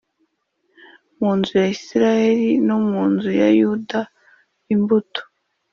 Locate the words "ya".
1.61-1.67, 3.41-3.47